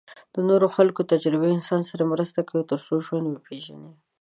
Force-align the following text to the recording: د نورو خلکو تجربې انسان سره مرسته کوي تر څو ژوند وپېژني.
د 0.33 0.35
نورو 0.49 0.67
خلکو 0.75 1.01
تجربې 1.13 1.49
انسان 1.57 1.81
سره 1.89 2.03
مرسته 2.13 2.39
کوي 2.49 2.63
تر 2.71 2.79
څو 2.85 2.95
ژوند 3.05 3.25
وپېژني. 3.27 3.91